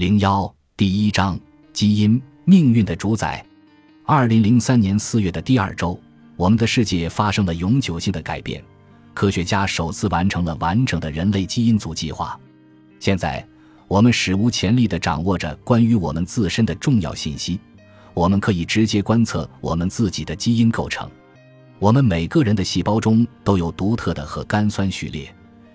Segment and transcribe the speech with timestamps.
[0.00, 1.38] 零幺第一章
[1.74, 3.44] 基因命运的主宰。
[4.06, 6.00] 二零零三年四月的第二周，
[6.36, 8.64] 我们的世界发生了永久性的改变。
[9.12, 12.40] 科学家首次完成了完整的人类基因组计划。
[12.98, 13.46] 现在，
[13.88, 17.60] 我们史无前例地掌握着关于我们自身的重要信息。
[18.14, 21.06] 我们可以直接观测我们自己的基因构成。
[21.78, 25.30] 我们每个人的细胞中都有独特的核苷酸序列，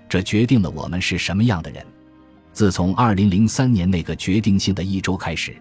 [0.09, 1.85] 这决定了我们是什么样的人。
[2.55, 5.53] 自从2003年那个决定性的一周开始，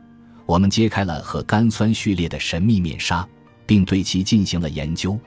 [0.46, 3.26] 我们揭开了和苷酸序列的神秘面纱，
[3.66, 5.18] 并对其进行了研究。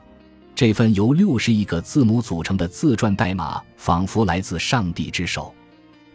[0.56, 5.54] 这份由六十亿个字母组成的自传代码，仿佛来自上帝之手。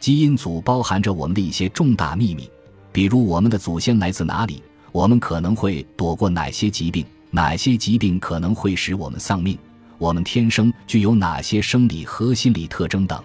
[0.00, 2.50] 基因组包含着我们的一些重大秘密，
[2.90, 9.58] 比如我们的祖先来自哪里，我们可能会躲过哪些疾病，哪些疾病可能会使我们丧命，
[9.98, 13.22] 我们天生具有哪些生理和心理特征等。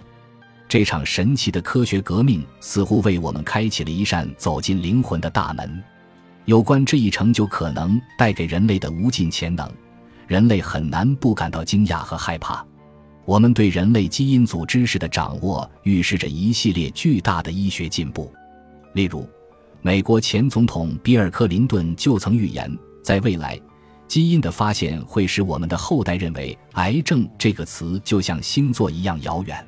[0.69, 5.81] 这场神奇的科学革命似乎为我们开启了一扇走进灵魂的大门。
[6.43, 9.69] 有关这一成就可能带给人类的无尽潜能，
[10.27, 12.65] 人类很难不感到惊讶和害怕。
[13.25, 18.31] 我们对人类基因组知识的掌握预示着一系列巨大的医学进步。
[18.93, 19.27] 例如，
[19.81, 23.59] 美国前总统比尔·克林顿就曾预言，在未来，
[24.07, 29.67] 基因的发现会使我们的后代认为“癌症”这个词就像星座一样遥远。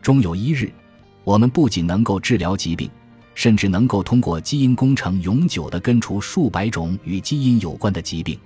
[0.00, 0.72] 终有一日，
[1.24, 2.90] 我们不仅能够治疗疾病，
[3.34, 8.38] 甚至能够通过基因工程永久地根除数百种与基因有关的疾病。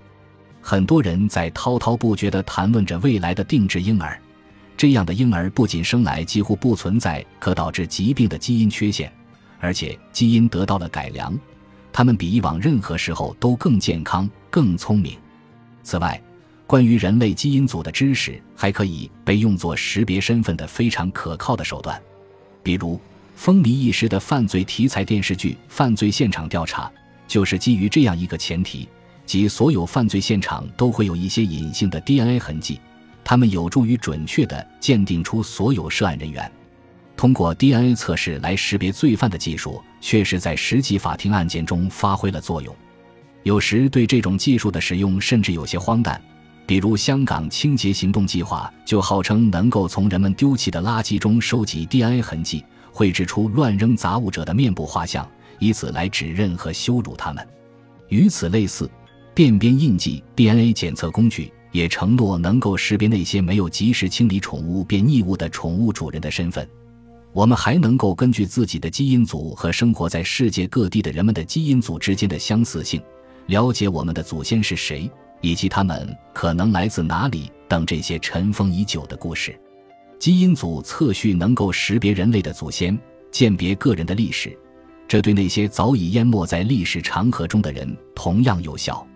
[0.61, 4.19] 很多人在滔滔不绝地谈论着未来的定制婴儿，
[4.77, 9.13] 这样的婴儿不仅生来几乎不存在可导致疾病的基因缺陷，
[9.61, 11.39] 而且基因得到了改良，
[11.93, 15.17] 他们比以往任何时候都更健康、更聪明。
[15.83, 16.21] 此外，
[16.73, 22.01] 关于人类基因组的知识还可以被用作识别身份的非常可靠的手段，
[22.63, 22.99] 比如
[23.37, 26.85] 风靡一时的犯罪题材电视剧《犯罪现场调查》
[27.29, 28.89] 就是基于这样一个前提，
[29.27, 32.81] 即所有犯罪现场都会有一些隐性的 DNA 痕迹，
[33.23, 36.51] 它们有助于准确地鉴定出所有涉案人员。
[37.19, 42.75] 通过 DNA 测试来识别罪犯的技术，确实在实际法庭案件中发挥了作用。
[43.43, 46.19] 有时对这种技术的使用甚至有些荒诞。
[46.65, 55.29] 比如，香港清洁行动计划就号称能够从人们丢弃的垃圾中收集 DNA 痕迹，绘制出乱扔杂物者的面部画像，
[55.59, 57.47] 以此来指认和羞辱他们。
[58.09, 58.89] 与此类似，
[59.35, 66.67] 便便印记 DNA 检测工具也承诺能够识别那些没有及时清理宠物便溺物的宠物主人的身份。
[67.33, 73.03] 我们还能够根据自己的基因组和生活在世界各地的人们的基因组之间的相似性，
[73.47, 75.11] 了解我们的祖先是谁。
[75.43, 79.55] 以及他们可能来自哪里等这些尘封已久的故事，
[80.19, 82.99] 基因组测序能够识别人类的祖先，
[83.31, 84.57] 鉴别个人的历史，
[85.07, 89.07] 这对那些早已淹没在历史长河中的人同样有效。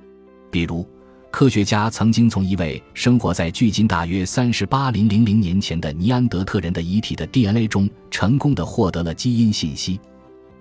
[0.51, 0.87] 比如，
[1.31, 10.01] 科学家曾经从一位生活在距今大约三十八零零零年前的尼安德特人的遗体的 DNA 中，成功的获得了基因信息。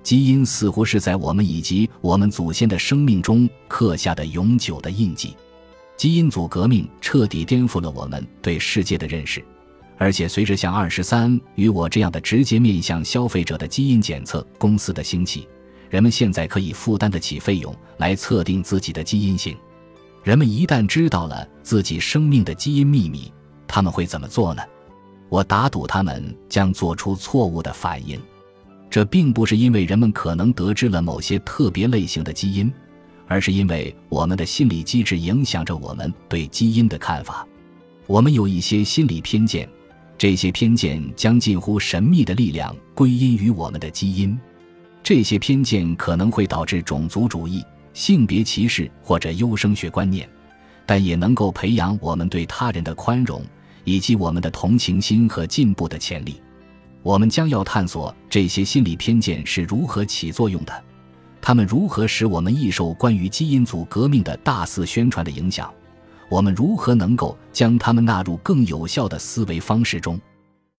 [0.04, 5.36] 基因似乎是在我们以及我们祖先的生命中刻下的永久的印记。
[5.98, 9.44] 基因组革命彻底颠覆了我们对世界的认识，
[9.98, 15.48] 而且随着像二十三与我这样的直接面向消费者的基因检测公司的兴起，
[15.90, 19.56] 人们现在可以负担得起费用来测定自己的基因型。
[20.24, 23.32] 人们一旦知道了自己生命的基因秘密，
[23.68, 24.62] 他们会怎么做呢？
[25.30, 28.20] 我打赌他们将做出错误的反应。
[28.90, 32.72] 这并不是因为人们可能得知了某些特别类型的基因。
[33.28, 37.48] 而是因为我们的心理机制影响着我们对基因的看法，
[38.08, 39.68] 我们有一些心理偏见，
[40.18, 44.38] 这些偏见将近乎神秘的力量归因于我们的基因，
[45.04, 47.64] 这些偏见可能会导致种族主义、
[47.94, 50.30] 性别歧视或者优生学观念，
[50.86, 53.44] 但也能够培养我们对他人的宽容
[53.84, 56.42] 以及我们的同情心和进步的潜力。
[57.02, 60.84] 我们将要探索这些心理偏见是如何起作用的。
[61.48, 65.72] 他们如何使我们易受关于基因组革命的大肆宣传的影响？
[66.28, 70.20] 我们如何能够将他们纳入更有效的思维方式中？